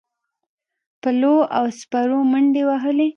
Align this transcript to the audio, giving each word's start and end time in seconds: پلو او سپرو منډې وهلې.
پلو 1.01 1.35
او 1.57 1.65
سپرو 1.79 2.19
منډې 2.31 2.63
وهلې. 2.65 3.07